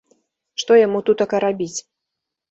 [0.61, 1.79] Што яму тутака рабіць?